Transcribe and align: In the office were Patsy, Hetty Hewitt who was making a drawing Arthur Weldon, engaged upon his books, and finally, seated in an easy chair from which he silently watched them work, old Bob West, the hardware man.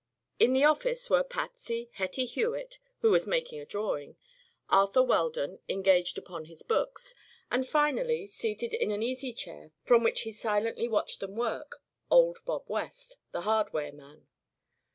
In 0.39 0.53
the 0.53 0.63
office 0.63 1.11
were 1.11 1.23
Patsy, 1.23 1.91
Hetty 1.93 2.25
Hewitt 2.25 2.79
who 3.01 3.11
was 3.11 3.27
making 3.27 3.59
a 3.59 3.67
drawing 3.67 4.15
Arthur 4.67 5.03
Weldon, 5.03 5.59
engaged 5.69 6.17
upon 6.17 6.45
his 6.45 6.63
books, 6.63 7.13
and 7.51 7.67
finally, 7.69 8.25
seated 8.25 8.73
in 8.73 8.89
an 8.89 9.03
easy 9.03 9.31
chair 9.31 9.73
from 9.83 10.03
which 10.03 10.21
he 10.21 10.31
silently 10.31 10.87
watched 10.87 11.19
them 11.19 11.35
work, 11.35 11.83
old 12.09 12.39
Bob 12.45 12.63
West, 12.67 13.17
the 13.31 13.41
hardware 13.41 13.91
man. 13.91 14.25